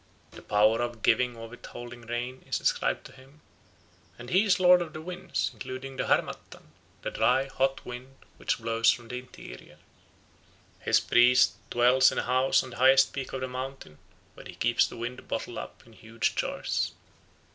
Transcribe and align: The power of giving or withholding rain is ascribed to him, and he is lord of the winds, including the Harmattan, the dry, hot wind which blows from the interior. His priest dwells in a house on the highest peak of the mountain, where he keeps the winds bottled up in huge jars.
The 0.31 0.41
power 0.41 0.81
of 0.81 1.03
giving 1.03 1.35
or 1.35 1.47
withholding 1.47 2.01
rain 2.01 2.43
is 2.47 2.59
ascribed 2.59 3.05
to 3.05 3.11
him, 3.11 3.41
and 4.17 4.31
he 4.31 4.45
is 4.45 4.59
lord 4.59 4.81
of 4.81 4.93
the 4.93 4.99
winds, 5.01 5.51
including 5.53 5.95
the 5.95 6.07
Harmattan, 6.07 6.71
the 7.03 7.11
dry, 7.11 7.45
hot 7.49 7.85
wind 7.85 8.15
which 8.37 8.57
blows 8.57 8.89
from 8.89 9.09
the 9.09 9.19
interior. 9.19 9.77
His 10.79 10.99
priest 10.99 11.53
dwells 11.69 12.11
in 12.11 12.17
a 12.17 12.23
house 12.23 12.63
on 12.63 12.71
the 12.71 12.77
highest 12.77 13.13
peak 13.13 13.31
of 13.33 13.41
the 13.41 13.47
mountain, 13.47 13.99
where 14.33 14.47
he 14.47 14.55
keeps 14.55 14.87
the 14.87 14.97
winds 14.97 15.21
bottled 15.21 15.59
up 15.59 15.83
in 15.85 15.93
huge 15.93 16.33
jars. 16.35 16.93